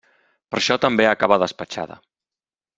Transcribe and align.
Per 0.53 0.57
això 0.61 0.77
també 0.85 1.07
acaba 1.11 1.39
despatxada. 1.45 2.01